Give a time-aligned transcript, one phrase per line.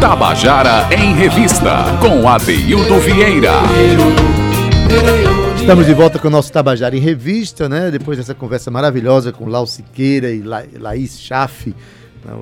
[0.00, 3.52] Tabajara em Revista, com Adeildo Vieira.
[5.54, 7.90] Estamos de volta com o nosso Tabajara em Revista, né?
[7.90, 11.74] Depois dessa conversa maravilhosa com Lau Siqueira e La Laís Chafe.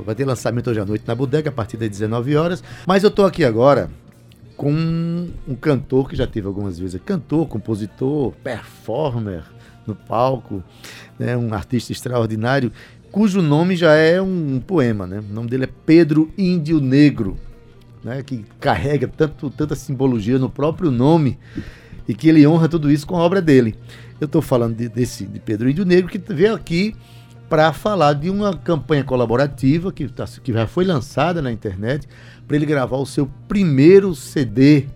[0.06, 2.62] Vai ter lançamento hoje à noite na bodega a partir das 19 horas.
[2.86, 3.90] Mas eu estou aqui agora
[4.56, 7.01] com um cantor que já teve algumas vezes.
[7.04, 9.43] Cantor, compositor, performer
[9.85, 10.63] no palco,
[11.19, 11.37] né?
[11.37, 12.71] um artista extraordinário,
[13.11, 15.09] cujo nome já é um poema.
[15.09, 15.19] Né?
[15.29, 17.37] O nome dele é Pedro Índio Negro,
[18.02, 18.23] né?
[18.23, 21.38] que carrega tanto, tanta simbologia no próprio nome
[22.07, 23.74] e que ele honra tudo isso com a obra dele.
[24.21, 26.95] Eu estou falando de, desse de Pedro Índio Negro que veio aqui
[27.48, 32.07] para falar de uma campanha colaborativa que, tá, que já foi lançada na internet
[32.47, 34.87] para ele gravar o seu primeiro CD.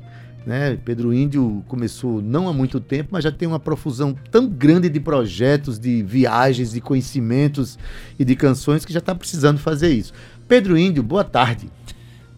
[0.45, 0.77] Né?
[0.85, 4.99] Pedro Índio começou não há muito tempo, mas já tem uma profusão tão grande de
[4.99, 7.79] projetos, de viagens, de conhecimentos
[8.19, 10.13] e de canções que já está precisando fazer isso.
[10.49, 11.71] Pedro Índio, boa tarde.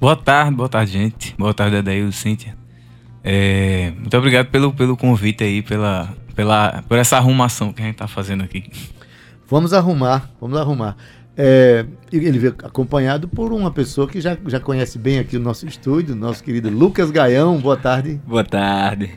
[0.00, 1.34] Boa tarde, boa tarde, gente.
[1.38, 2.56] Boa tarde, Adail, Cíntia.
[3.22, 7.94] É, muito obrigado pelo, pelo convite aí, pela, pela, por essa arrumação que a gente
[7.94, 8.64] está fazendo aqui.
[9.48, 10.96] Vamos arrumar, vamos arrumar.
[11.36, 15.66] É, ele veio acompanhado por uma pessoa que já, já conhece bem aqui o nosso
[15.66, 17.58] estúdio, nosso querido Lucas Gaião.
[17.58, 18.20] Boa tarde.
[18.26, 19.10] Boa tarde.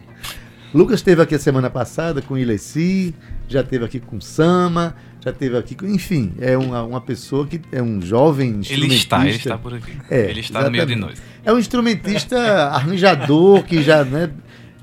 [0.74, 3.14] Lucas esteve aqui a semana passada com Ilessi,
[3.48, 4.96] já esteve aqui com Sama,
[5.28, 5.78] já esteve aqui.
[5.84, 8.86] Enfim, é uma, uma pessoa que é um jovem instrumentista.
[8.86, 9.92] Ele está, ele está por aqui.
[10.10, 10.82] É, ele está exatamente.
[10.82, 11.22] no meio de nós.
[11.44, 12.38] É um instrumentista
[12.70, 14.32] arranjador que já, né,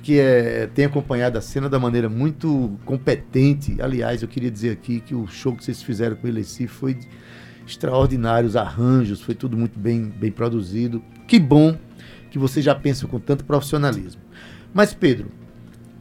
[0.02, 3.76] que é, tem acompanhado a cena da maneira muito competente.
[3.80, 6.98] Aliás, eu queria dizer aqui que o show que vocês fizeram com o Eleci foi
[7.66, 11.02] extraordinário, os arranjos, foi tudo muito bem, bem produzido.
[11.26, 11.76] Que bom
[12.30, 14.20] que você já pensa com tanto profissionalismo.
[14.74, 15.28] Mas, Pedro,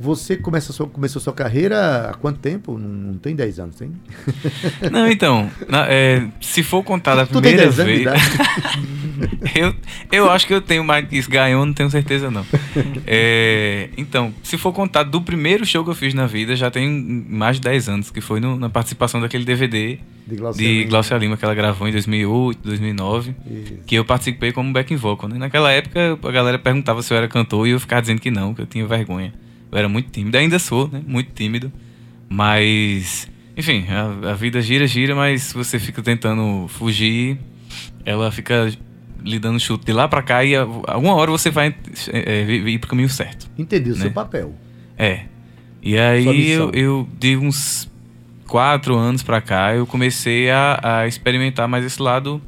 [0.03, 2.77] você começa sua, começou sua carreira há quanto tempo?
[2.77, 3.89] Não, não tem 10 anos, tem?
[4.91, 8.05] Não, então, na, é, se for contar da primeira vez.
[9.55, 9.73] eu,
[10.11, 11.29] eu acho que eu tenho mais que isso.
[11.29, 12.45] Ganhou, não tenho certeza, não.
[13.07, 16.89] É, então, se for contar do primeiro show que eu fiz na vida, já tem
[17.29, 21.17] mais de 10 anos, que foi no, na participação daquele DVD de Glaucia, de Glaucia
[21.17, 23.73] Lima, que ela gravou em 2008, 2009, Isso.
[23.85, 25.29] que eu participei como backing vocal.
[25.29, 25.37] Né?
[25.37, 28.53] Naquela época, a galera perguntava se eu era cantor e eu ficava dizendo que não,
[28.53, 29.33] que eu tinha vergonha.
[29.73, 31.01] Eu era muito tímido, ainda sou, né?
[31.05, 31.71] Muito tímido.
[32.29, 37.39] Mas, enfim, a, a vida gira, gira, mas você fica tentando fugir,
[38.05, 38.71] ela fica
[39.23, 41.75] lhe dando chute de lá para cá e alguma hora você vai
[42.11, 43.49] é, é, ir pro caminho certo.
[43.57, 44.01] Entendi o né?
[44.01, 44.53] seu papel.
[44.95, 45.21] É.
[45.81, 47.89] E aí eu, eu, de uns
[48.47, 52.39] quatro anos para cá, eu comecei a, a, experimentar mais esse lado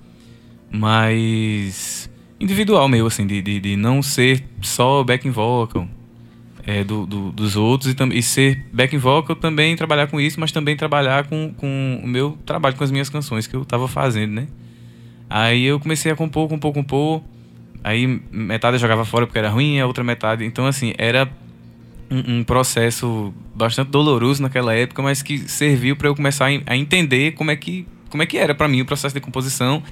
[0.71, 2.07] mais
[2.39, 5.87] individual meu, assim, de, de, de não ser só backing vocal,
[6.65, 10.51] é, do, do, dos outros e, e ser back vocal também trabalhar com isso, mas
[10.51, 14.33] também trabalhar com, com o meu trabalho com as minhas canções que eu estava fazendo,
[14.33, 14.47] né?
[15.29, 17.21] Aí eu comecei a compor, compor, compor.
[17.83, 20.43] Aí metade eu jogava fora porque era ruim, a outra metade.
[20.43, 21.29] Então, assim, era
[22.09, 27.33] um, um processo bastante doloroso naquela época, mas que serviu para eu começar a entender
[27.33, 29.83] como é que como é que era para mim o processo de composição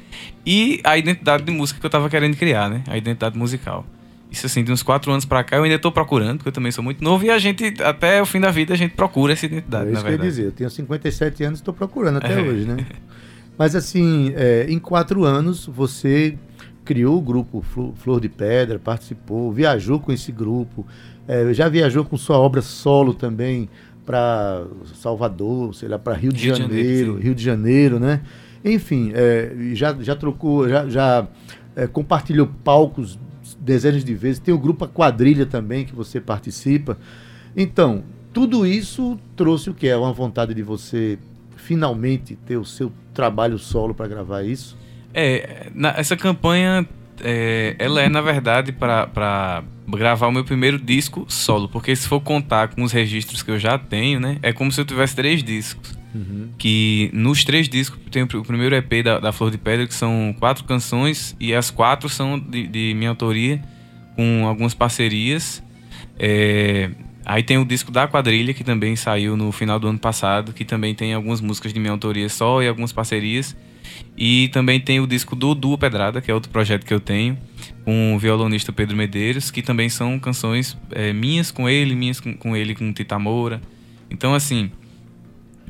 [0.45, 2.81] e a identidade de música que eu estava querendo criar, né?
[2.88, 3.85] A identidade musical.
[4.33, 6.71] Isso assim, de uns quatro anos para cá, eu ainda estou procurando, porque eu também
[6.71, 9.45] sou muito novo, e a gente, até o fim da vida, a gente procura essa
[9.45, 10.21] identidade, é isso na verdade.
[10.21, 12.41] Que eu dizer, eu tenho 57 anos e estou procurando até é.
[12.41, 12.77] hoje, né?
[13.55, 16.35] Mas assim, é, em quatro anos, você
[16.83, 17.63] criou o grupo
[17.95, 20.83] Flor de Pedra, participou, viajou com esse grupo,
[21.27, 23.69] é, já viajou com sua obra solo também
[24.03, 28.22] para Salvador, sei lá, para Rio, Rio, de Janeiro, Rio de Janeiro, né?
[28.66, 31.27] Enfim, é, já, já trocou, já, já
[31.75, 33.19] é, compartilhou palcos
[33.63, 34.40] dezenas de vezes.
[34.40, 36.97] Tem o grupo A Quadrilha também, que você participa.
[37.56, 38.03] Então,
[38.34, 39.88] tudo isso trouxe o que?
[39.88, 41.18] É uma vontade de você
[41.56, 44.78] finalmente ter o seu trabalho solo para gravar isso?
[45.13, 46.85] É, na, essa campanha,
[47.23, 51.69] é, ela é, na verdade, para gravar o meu primeiro disco solo.
[51.69, 54.40] Porque se for contar com os registros que eu já tenho, né?
[54.41, 56.03] É como se eu tivesse três discos.
[56.13, 56.50] Uhum.
[56.57, 60.35] Que nos três discos tem o primeiro EP da, da, Flor de Pedra, que são
[60.40, 63.62] quatro canções, e as quatro são de, de minha autoria,
[64.16, 65.64] com algumas parcerias.
[66.20, 66.91] É,
[67.26, 70.64] aí tem o disco da quadrilha, que também saiu no final do ano passado, que
[70.64, 73.55] também tem algumas músicas de minha autoria só e algumas parcerias.
[74.16, 77.37] E também tem o disco do Duo Pedrada, que é outro projeto que eu tenho,
[77.84, 82.35] com o violonista Pedro Medeiros, que também são canções é, minhas com ele, minhas com,
[82.35, 83.59] com ele com Tita Moura.
[84.09, 84.72] Então, assim,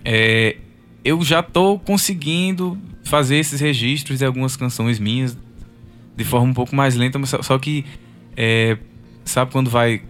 [0.03, 0.57] é,
[1.03, 5.37] eu já estou conseguindo fazer esses registros de algumas canções minhas
[6.15, 7.85] de forma um pouco mais lenta, mas só, que
[8.37, 8.77] é,
[9.25, 10.01] sabe quando vai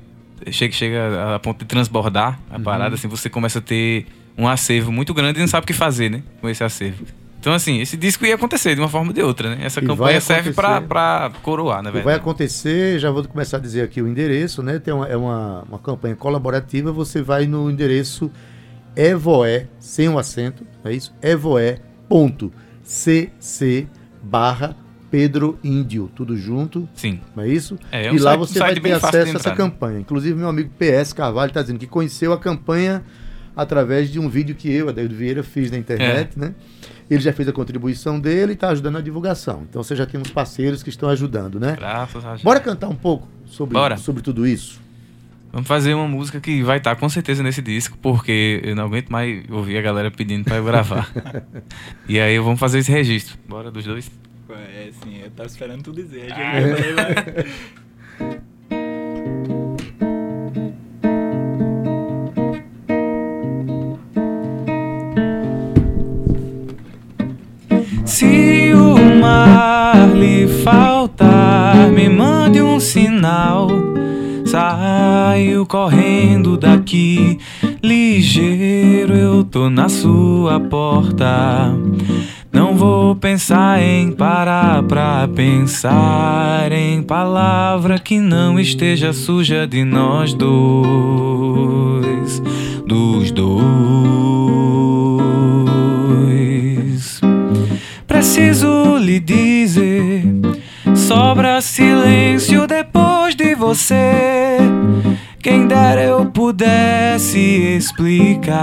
[0.51, 2.63] chega chega a ponto de transbordar a uhum.
[2.63, 4.06] parada assim, você começa a ter
[4.38, 7.06] um acervo muito grande e não sabe o que fazer, né, com esse acervo.
[7.40, 9.66] Então, assim, esse disco ia acontecer de uma forma ou de outra, né?
[9.66, 12.19] Essa E campanha serve pra coroar, na E vai verdade.
[12.22, 14.80] acontecer, já vou começar a dizer aqui o endereço, né?
[14.80, 18.31] Tem uma, é uma, uma campanha colaborativa, você vai no endereço
[18.95, 21.13] evoe, sem o acento, não é isso?
[22.84, 23.88] evoe.cc
[24.22, 24.75] barra
[25.12, 27.19] Pedro Índio, tudo junto, Sim.
[27.36, 27.78] não é isso?
[27.92, 29.56] É, é um e lá site- você um vai ter acesso a essa né?
[29.56, 30.00] campanha.
[30.00, 33.04] Inclusive, meu amigo PS Carvalho está dizendo que conheceu a campanha
[33.56, 36.40] através de um vídeo que eu, Adaildo Vieira, fiz na internet, É.
[36.40, 36.56] né?
[37.12, 39.63] Ele já fez a contribuição dele e está ajudando na divulgação.
[39.69, 41.75] Então você já tem uns parceiros que estão ajudando, né?
[41.78, 42.42] Graças a Deus.
[42.42, 43.98] Bora cantar um pouco sobre, Bora.
[43.98, 44.81] sobre tudo isso?
[45.54, 49.10] Vamos fazer uma música que vai estar com certeza nesse disco, porque eu não aguento
[49.10, 51.08] mais ouvir a galera pedindo pra eu gravar.
[52.10, 53.38] e aí vamos fazer esse registro.
[53.48, 54.12] Bora dos dois?
[54.50, 56.34] É, sim, eu tava esperando tu dizer.
[56.34, 56.54] Ah.
[56.96, 57.46] vai.
[68.08, 73.82] Se o mar lhe faltar, me mande um sinal.
[74.54, 77.40] Saio correndo daqui,
[77.82, 81.74] ligeiro eu tô na sua porta.
[82.52, 90.36] Não vou pensar em parar pra pensar em palavra que não esteja suja de nós
[90.36, 90.54] dois,
[92.86, 93.74] dos dois.
[98.06, 100.24] Preciso lhe dizer,
[101.13, 104.57] sobra silêncio depois de você.
[105.44, 107.38] Quem dera eu pudesse
[107.77, 108.57] explicar.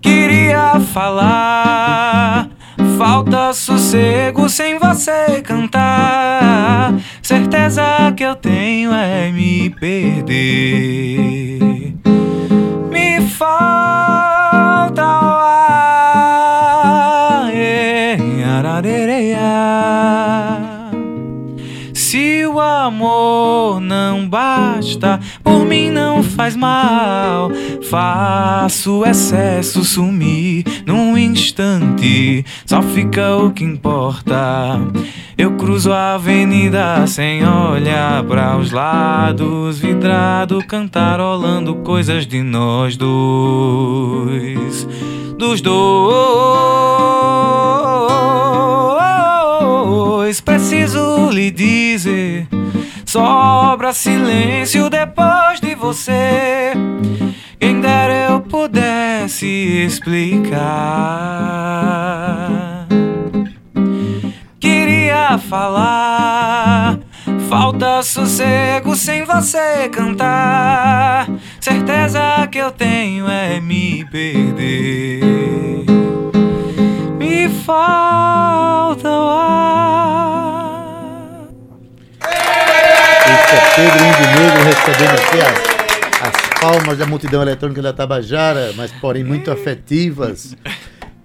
[0.00, 2.48] Queria falar,
[2.96, 6.94] falta sossego sem você cantar.
[7.20, 10.32] Certeza que eu tenho é me perder.
[12.90, 15.25] Me falta
[21.92, 27.50] Se o amor não basta, por mim não faz mal.
[27.90, 34.80] Faço o excesso sumir num instante, só fica o que importa.
[35.36, 44.86] Eu cruzo a avenida sem olhar para os lados, vidrado, cantarolando coisas de nós dois,
[45.36, 47.15] dos dois.
[50.26, 52.48] Preciso lhe dizer,
[53.04, 56.72] sobra silêncio depois de você.
[57.60, 59.46] Quem dera eu pudesse
[59.86, 60.58] explicar.
[64.58, 66.98] Queria falar,
[67.48, 71.28] falta sossego sem você cantar.
[71.60, 75.85] Certeza que eu tenho é me perder.
[77.46, 80.66] Me falta o ar.
[82.20, 88.72] Esse é Pedro Índio Negro recebendo aqui as, as palmas da multidão eletrônica da Tabajara,
[88.76, 90.56] mas porém muito afetivas.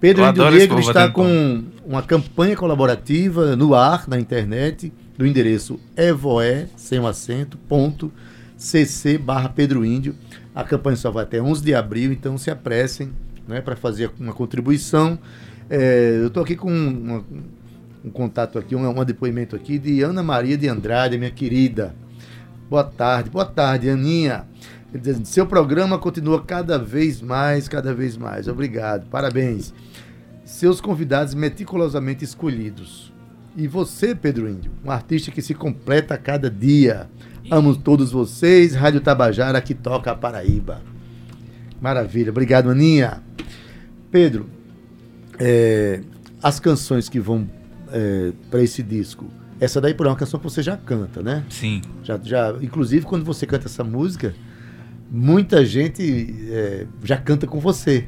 [0.00, 6.68] Pedro Índio Negro está com uma campanha colaborativa no ar, na internet, do endereço evoe,
[6.76, 8.12] sem o acento, ponto,
[8.56, 10.14] cc barra Pedro Índio.
[10.54, 13.10] A campanha só vai até 11 de abril, então se apressem
[13.48, 15.18] né, para fazer uma contribuição.
[15.74, 17.24] É, eu estou aqui com uma-
[18.04, 21.94] um contato aqui, um, um depoimento aqui de Ana Maria de Andrade, minha querida.
[22.68, 24.44] Boa tarde, boa tarde, Aninha.
[24.92, 28.48] Ele diz Seu programa continua cada vez mais, cada vez mais.
[28.48, 29.72] Obrigado, parabéns.
[30.44, 33.10] Seus convidados meticulosamente escolhidos.
[33.56, 37.08] E você, Pedro Índio, um artista que se completa a cada dia.
[37.50, 38.74] Amo todos vocês.
[38.74, 40.82] Rádio Tabajara que toca a Paraíba.
[41.80, 43.22] Maravilha, obrigado, Aninha.
[44.10, 44.46] Pedro,
[45.38, 46.00] é,
[46.42, 47.48] as canções que vão
[48.50, 49.26] para esse disco,
[49.60, 51.44] essa daí por é uma canção que você já canta, né?
[51.50, 51.82] Sim.
[52.02, 54.34] Já, já, inclusive, quando você canta essa música,
[55.10, 58.04] muita gente é, já canta com você.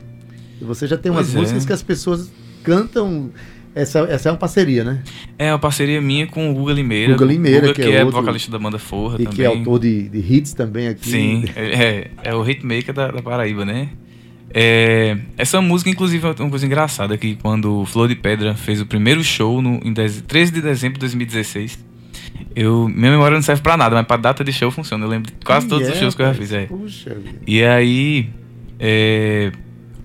[0.60, 1.40] E você já tem umas Pois é.
[1.40, 3.30] músicas que as pessoas cantam.
[3.74, 5.02] Essa, essa é uma parceria, né?
[5.36, 7.12] É uma parceria minha com o Guga Limeira.
[7.12, 9.32] Guga Limeira, Guga, que que, é é, outro- vocalista da banda Forra e também.
[9.34, 11.08] que é autor de, de hits também aqui.
[11.10, 13.88] Sim, é, é o hitmaker da, da Paraíba, né?
[14.56, 18.80] É, essa música, inclusive, é uma coisa engraçada que quando o Flor de Pedra fez
[18.80, 21.84] o primeiro show no, em dez- 13 de dezembro de 2016,
[22.54, 25.04] eu, minha memória não serve pra nada, mas pra data de show funciona.
[25.04, 26.52] Eu lembro de quase todos os é, shows que eu já fiz.
[26.52, 26.66] É.
[26.66, 27.16] Puxa.
[27.46, 28.30] E aí,
[28.78, 29.50] é,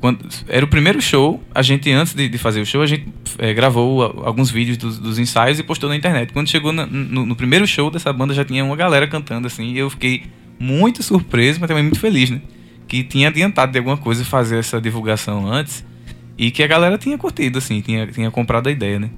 [0.01, 3.05] quando, era o primeiro show, a gente, antes de, de fazer o show, a gente
[3.37, 6.33] é, gravou alguns vídeos dos, dos ensaios e postou na internet.
[6.33, 9.73] Quando chegou na- no, no primeiro show dessa banda, já tinha uma galera cantando, assim,
[9.73, 10.23] e eu fiquei
[10.59, 12.41] muito surpreso, mas também muito feliz, né?
[12.89, 15.85] Que tinha adiantado de alguma coisa fazer essa divulgação antes
[16.37, 19.09] e que a galera tinha curtido, assim, tinha, tinha comprado a ideia, né?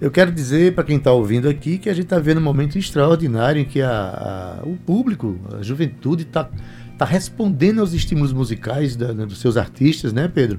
[0.00, 2.76] Eu quero dizer para quem está ouvindo aqui que a gente está vendo um momento
[2.76, 6.50] extraordinário em que a, a- o público, a juventude, está
[6.98, 10.58] tá respondendo aos estímulos musicais da- né, dos seus artistas, né, Pedro?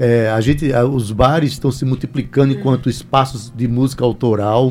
[0.00, 4.70] É, a gente, a- os bares estão se multiplicando enquanto espaços de música autoral,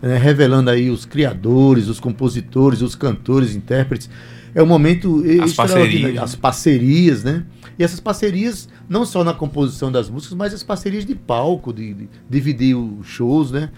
[0.00, 4.08] né, revelando aí os criadores, os compositores, os cantores, intérpretes.
[4.54, 6.22] É um momento As parcerias.
[6.22, 7.44] As parcerias, né?
[7.78, 11.94] E essas parcerias, não só na composição das músicas, mas as parcerias de palco, de,
[11.94, 13.70] de dividir os shows, né?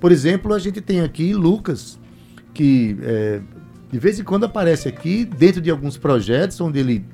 [0.00, 1.98] Por exemplo, a gente tem aqui Lucas,
[2.54, 3.40] que é,
[3.90, 7.04] de vez em quando aparece aqui dentro de alguns projetos onde ele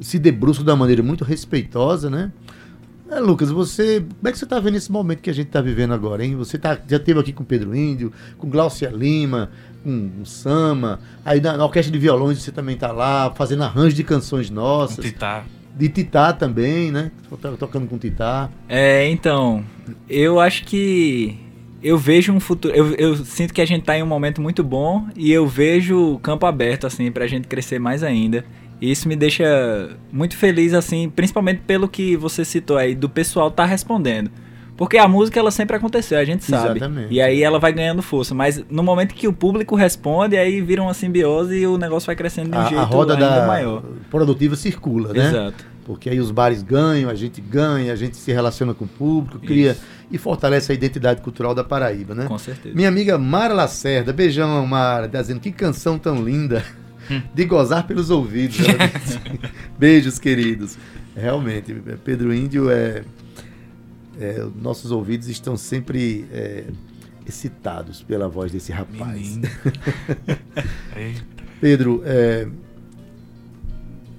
[0.00, 2.32] se debruça de uma maneira muito respeitosa, né?
[3.10, 5.60] É, Lucas, você, como é que você está vendo esse momento que a gente está
[5.60, 6.36] vivendo agora, hein?
[6.36, 9.50] Você tá, já esteve aqui com Pedro Índio, com Glaucia Lima,
[9.82, 13.96] com o Sama, aí na, na orquestra de violões você também está lá, fazendo arranjo
[13.96, 15.44] de canções nossas, Titá.
[15.76, 17.10] de Titá também, né?
[17.58, 18.48] Tocando com Titá.
[18.68, 19.64] É, então,
[20.08, 21.36] eu acho que
[21.82, 22.74] eu vejo um futuro.
[22.74, 26.14] Eu, eu sinto que a gente tá em um momento muito bom e eu vejo
[26.14, 28.44] o campo aberto, assim, pra gente crescer mais ainda.
[28.80, 33.50] E isso me deixa muito feliz, assim, principalmente pelo que você citou aí, do pessoal
[33.50, 34.30] tá respondendo.
[34.80, 36.78] Porque a música, ela sempre aconteceu, a gente sabe.
[36.78, 37.12] Exatamente.
[37.12, 38.34] E aí ela vai ganhando força.
[38.34, 42.16] Mas no momento que o público responde, aí vira uma simbiose e o negócio vai
[42.16, 43.82] crescendo de um A, jeito a roda ainda da maior.
[44.10, 45.28] produtiva circula, né?
[45.28, 45.66] Exato.
[45.84, 49.38] Porque aí os bares ganham, a gente ganha, a gente se relaciona com o público,
[49.40, 49.82] cria Isso.
[50.10, 52.24] e fortalece a identidade cultural da Paraíba, né?
[52.26, 52.74] Com certeza.
[52.74, 56.64] Minha amiga Mara Lacerda, beijão, Mara, dizendo que canção tão linda.
[57.34, 58.56] De gozar pelos ouvidos.
[58.56, 59.20] disse.
[59.78, 60.76] Beijos, queridos.
[61.16, 61.74] Realmente,
[62.04, 63.02] Pedro Índio é.
[64.18, 66.64] é, nossos ouvidos estão sempre é,
[67.26, 69.38] excitados pela voz desse rapaz.
[71.60, 72.48] Pedro, é,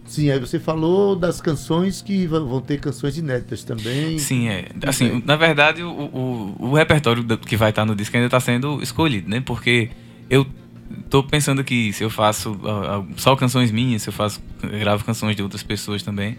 [0.05, 4.19] sim, aí você falou das canções que vão ter canções inéditas também.
[4.19, 4.69] Sim, é.
[4.85, 8.81] Assim, na verdade, o, o, o repertório que vai estar no disco ainda está sendo
[8.83, 9.41] escolhido, né?
[9.41, 9.89] Porque
[10.29, 10.45] eu
[11.11, 12.57] tô pensando que se eu faço
[13.17, 14.41] só canções minhas, se eu faço
[14.79, 16.37] gravo canções de outras pessoas também,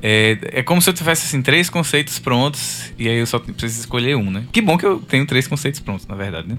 [0.00, 3.80] é, é como se eu tivesse assim três conceitos prontos e aí eu só preciso
[3.80, 4.44] escolher um, né?
[4.52, 6.56] Que bom que eu tenho três conceitos prontos, na verdade, né?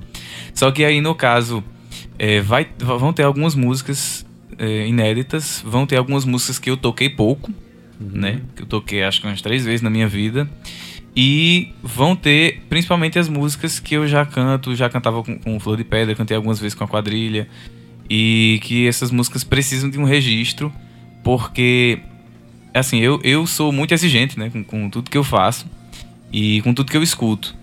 [0.54, 1.64] Só que aí no caso
[2.20, 4.26] é, vai, vão ter algumas músicas
[4.60, 7.50] é, inéditas, vão ter algumas músicas que eu toquei pouco,
[7.98, 8.42] né?
[8.58, 10.50] Que eu toquei acho que umas três vezes na minha vida.
[11.20, 15.76] E vão ter principalmente as músicas que eu já canto, já cantava com, com Flor
[15.76, 17.48] de Pedra, cantei algumas vezes com a quadrilha.
[18.08, 20.72] E que essas músicas precisam de um registro,
[21.24, 21.98] porque,
[22.72, 25.66] assim, eu, eu sou muito exigente, né, com, com tudo que eu faço
[26.32, 27.56] e com tudo que eu escuto.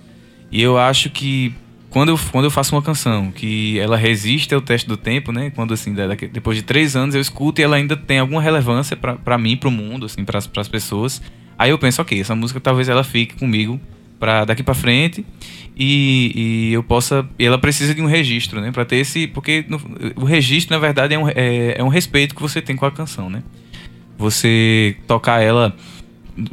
[0.51, 1.55] E eu acho que
[1.91, 5.51] quando eu, quando eu faço uma canção que ela resiste ao teste do tempo, né?
[5.51, 5.95] Quando assim,
[6.33, 9.71] depois de três anos eu escuto e ela ainda tem alguma relevância pra mim, pro
[9.71, 11.23] mundo, assim, pras pras pessoas.
[11.59, 13.81] Aí eu penso, ok, essa música talvez ela fique comigo
[14.19, 15.25] para daqui pra frente
[15.77, 16.33] e,
[16.71, 17.29] e eu possa.
[17.39, 18.71] Ela precisa de um registro, né?
[18.73, 19.27] Pra ter esse.
[19.27, 19.81] Porque no-
[20.17, 22.91] o registro, na verdade, é um, é, é um respeito que você tem com a
[22.91, 23.43] canção, né?
[24.17, 25.75] Você tocar ela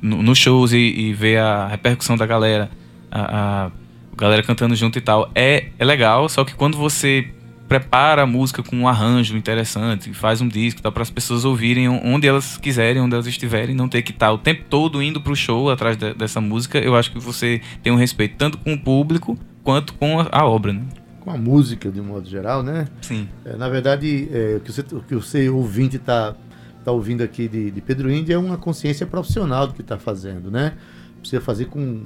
[0.01, 2.69] no- nos shows e, e ver a repercussão da galera,
[3.11, 3.71] a, a
[4.15, 7.27] galera cantando junto e tal, é, é legal, só que quando você
[7.71, 12.27] prepara a música com um arranjo interessante, faz um disco para as pessoas ouvirem onde
[12.27, 15.69] elas quiserem, onde elas estiverem, não ter que estar o tempo todo indo pro show
[15.69, 19.37] atrás de- dessa música, eu acho que você tem um respeito tanto com o público
[19.63, 20.83] quanto com a, a obra, né?
[21.21, 22.89] Com a música, de um modo geral, né?
[23.01, 23.29] Sim.
[23.45, 26.35] É, na verdade, é, o, que você, o que você ouvinte está
[26.83, 30.51] tá ouvindo aqui de, de Pedro Índio é uma consciência profissional do que está fazendo,
[30.51, 30.73] né?
[31.21, 32.03] Precisa fazer com,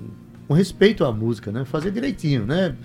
[0.47, 1.65] com respeito à música, né?
[1.65, 2.75] Fazer direitinho, né?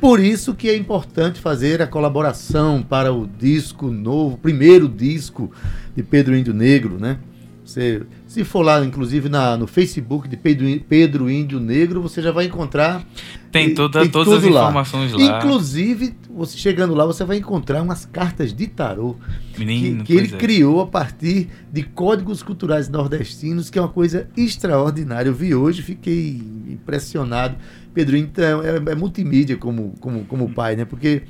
[0.00, 5.52] Por isso que é importante fazer a colaboração para o disco novo, primeiro disco
[5.94, 7.18] de Pedro Índio Negro, né?
[7.64, 12.30] Você, se for lá, inclusive, na, no Facebook de Pedro, Pedro Índio Negro, você já
[12.30, 13.04] vai encontrar
[13.50, 14.60] Tem, toda, tem todas as lá.
[14.60, 15.38] informações lá.
[15.38, 19.16] Inclusive, você chegando lá, você vai encontrar umas cartas de tarô
[19.52, 20.36] que, Menino, que ele pois é.
[20.36, 25.28] criou a partir de códigos culturais nordestinos, que é uma coisa extraordinária.
[25.28, 27.56] Eu vi hoje, fiquei impressionado.
[27.92, 30.84] Pedrinho então, é, é multimídia como, como, como pai, né?
[30.84, 31.22] Porque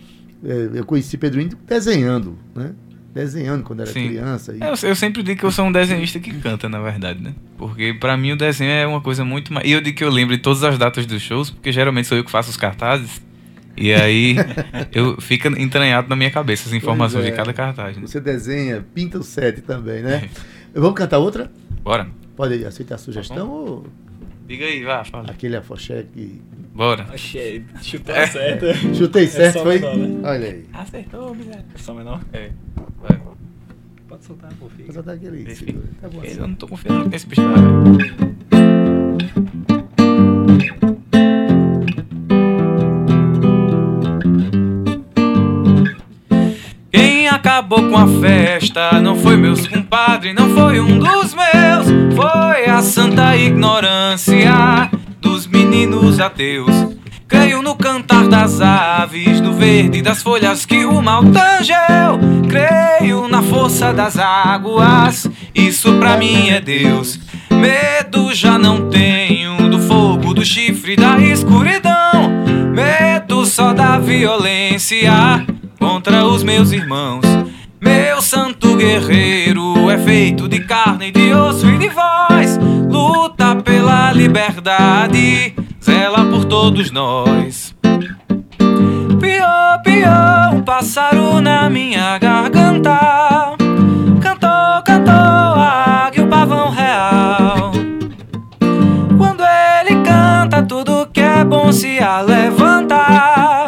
[0.45, 2.75] é, eu conheci Pedrinho desenhando, né?
[3.13, 4.09] Desenhando quando era Sim.
[4.09, 4.55] criança.
[4.55, 7.21] E, É, Eu, eu sempre digo que eu sou um desenhista que canta, na verdade,
[7.21, 7.35] né?
[7.59, 9.67] Porque pra mim o desenho é uma coisa muito mais.
[9.67, 12.17] E eu digo que eu lembro de todas as datas dos shows, porque geralmente sou
[12.17, 13.21] eu que faço os cartazes.
[13.77, 14.37] E aí
[14.93, 17.31] eu fica entranhado na minha cabeça as informações é.
[17.31, 17.97] de cada cartaz.
[17.97, 18.07] Né?
[18.07, 20.29] Você desenha, pinta o set também, né?
[20.73, 21.51] Vamos cantar outra?
[21.83, 22.07] Bora.
[22.37, 23.87] Pode aceitar a sugestão ou
[24.51, 25.31] Diga aí, vá, fala.
[25.31, 26.43] aquele afoxé que.
[26.73, 27.07] Bora.
[27.13, 28.75] Achei, chutou a certa.
[28.95, 29.79] Chutei certo, só foi?
[29.79, 30.29] menor, né?
[30.29, 30.65] Olha aí.
[30.73, 31.65] Acertou, miséria.
[31.75, 32.21] É só menor?
[32.33, 32.51] É.
[33.01, 33.21] Vai.
[34.09, 35.45] Pode soltar, pô, Vou soltar aquele.
[36.01, 36.41] Tá bom assim.
[36.41, 38.31] Eu não tô confiando nesse bicho não, velho.
[46.91, 51.87] Quem acabou com a festa não foi meus compadres, não foi um dos meus,
[52.17, 54.00] foi a santa ignorância
[56.21, 56.97] ateus.
[57.27, 62.19] Creio no cantar das aves, no verde das folhas que o mal tangeu.
[62.49, 67.21] Creio na força das águas, isso pra mim é Deus.
[67.51, 72.31] Medo já não tenho do fogo, do chifre, da escuridão.
[72.75, 75.47] Medo só da violência
[75.79, 77.25] contra os meus irmãos.
[77.81, 82.59] Meu santo guerreiro é feito de carne, de osso e de voz.
[82.91, 85.55] Luta pela liberdade,
[85.91, 87.75] zela por todos nós.
[89.21, 93.57] Piou, piou, um pássaro na minha garganta.
[94.21, 97.73] Cantou, cantou, a águia, o pavão real.
[99.19, 103.65] Quando ele canta, tudo que é bom se alevanta.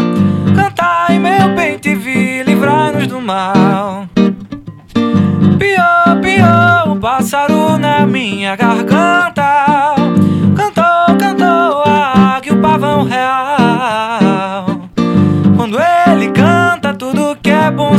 [0.54, 4.06] Cantai, meu bem, te vi, livrai-nos do mal.
[5.58, 10.01] Piou, piou, um pássaro na minha garganta.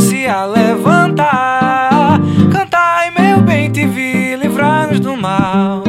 [0.03, 2.19] Se alevanta.
[2.51, 5.83] Cantai, meu bem, te vi, livrai-nos do mal.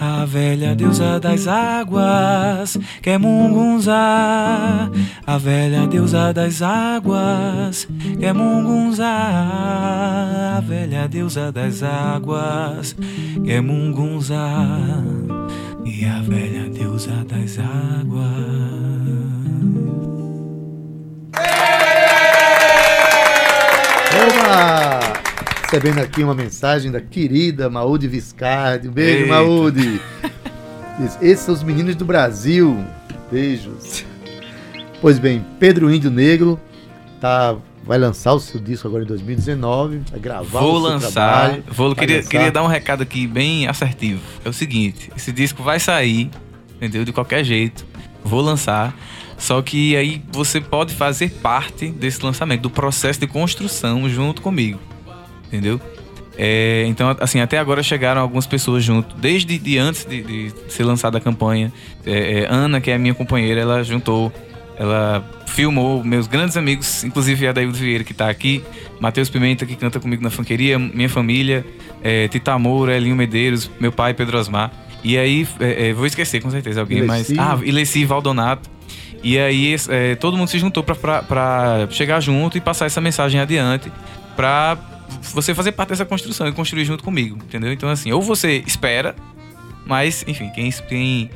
[0.00, 4.90] A velha deusa das águas, que é Mungunzá.
[5.26, 7.86] A velha deusa das águas,
[8.18, 9.04] que é Mungunzá.
[10.56, 12.96] A velha deusa das águas,
[13.44, 14.66] que é Mungunzá.
[15.84, 19.17] E a velha deusa das águas.
[24.48, 25.00] Oba!
[25.62, 28.88] Recebendo aqui uma mensagem da querida Maúde Viscardi.
[28.88, 29.34] Um beijo, Eita.
[29.34, 30.00] Maúde.
[30.98, 32.82] Diz, Esses são os meninos do Brasil.
[33.30, 34.04] Beijos.
[35.02, 36.58] Pois bem, Pedro Índio Negro
[37.20, 40.00] tá, vai lançar o seu disco agora em 2019.
[40.10, 41.10] Vai gravar Vou o seu lançar.
[41.10, 41.64] trabalho.
[41.68, 42.30] Vou, queria, lançar.
[42.30, 44.22] queria dar um recado aqui bem assertivo.
[44.44, 46.30] É o seguinte: esse disco vai sair,
[46.76, 47.04] entendeu?
[47.04, 47.84] De qualquer jeito.
[48.28, 48.94] Vou lançar.
[49.36, 54.80] Só que aí você pode fazer parte desse lançamento, do processo de construção junto comigo.
[55.46, 55.80] Entendeu?
[56.36, 60.84] É, então, assim, até agora chegaram algumas pessoas junto, desde de antes de, de ser
[60.84, 61.72] lançada a campanha.
[62.06, 64.32] É, é, Ana, que é a minha companheira, ela juntou,
[64.76, 68.62] ela filmou meus grandes amigos, inclusive a Daildo Vieira, que tá aqui,
[69.00, 71.66] Matheus Pimenta, que canta comigo na funkeria, minha família,
[72.04, 74.70] é, Tita Moura, Elinho Medeiros, meu pai, Pedro Osmar.
[75.02, 77.34] E aí, é, é, vou esquecer com certeza alguém, Ileci.
[77.34, 77.38] mas.
[77.38, 78.68] Ah, Ileci Valdonato.
[79.22, 83.90] E aí, é, todo mundo se juntou pra chegar junto e passar essa mensagem adiante
[84.36, 84.78] pra
[85.32, 87.72] você fazer parte dessa construção e construir junto comigo, entendeu?
[87.72, 89.16] Então, assim, ou você espera,
[89.84, 91.30] mas, enfim, quem, quem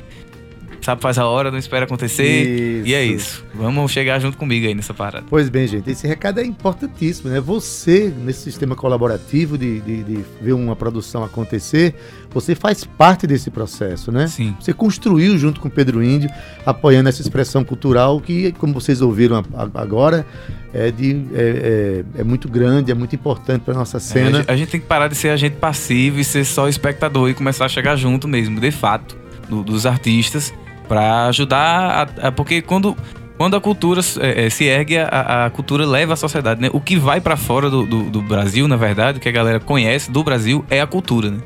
[0.85, 2.83] sabe faz a hora, não espera acontecer.
[2.85, 3.15] E é Isso.
[3.15, 3.45] isso.
[3.55, 5.25] Vamos chegar junto comigo aí nessa parada.
[5.29, 7.39] Pois bem, gente, esse recado é importantíssimo, né?
[7.39, 11.95] Você, nesse sistema colaborativo de, de, de ver uma produção acontecer,
[12.31, 14.27] você faz parte desse processo, né?
[14.27, 14.55] Sim.
[14.59, 16.29] Você construiu junto com o Pedro Índio,
[16.65, 20.25] apoiando essa expressão cultural que, como vocês ouviram a- a- agora,
[20.73, 24.37] é, de, é, é- é muito grande, é muito importante para nossa É, a, cena.
[24.39, 27.33] gente, a gente tem que parar de ser agente passivo e ser só espectador e
[27.33, 29.15] começar a chegar junto mesmo, de fato,
[29.47, 30.51] do- dos artistas,
[30.87, 32.09] pra ajudar.
[32.21, 32.95] A, a- porque quando,
[33.37, 36.69] quando a cultura é, é, se ergue, a, a cultura leva a sociedade, né?
[36.73, 39.59] O que vai pra fora do, do, do Brasil, na verdade, o que a galera
[39.59, 41.39] conhece do Brasil é a cultura, né?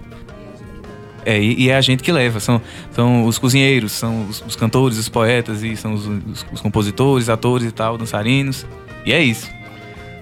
[1.26, 2.40] É, e, e é a gente que leva.
[2.40, 6.62] São, são os cozinheiros, são os, os cantores, os poetas, e são os, os- os
[6.62, 8.66] compositores, atores e tal, dançarinos.
[9.06, 9.50] E é isso.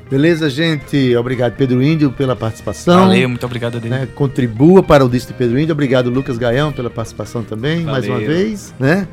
[0.09, 1.15] Beleza, gente?
[1.15, 3.07] Obrigado, Pedro Índio, pela participação.
[3.07, 3.89] Valeu, muito obrigado a Deus.
[3.91, 4.07] né?
[4.13, 5.73] Contribua para o disco de Pedro Índio.
[5.73, 8.27] Obrigado, Lucas Gaião, pela participação também, mais uma Valeu.
[8.29, 9.07] vez, né?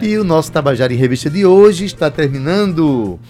[0.00, 3.20] E o nosso Tabajara em Revista de hoje está terminando.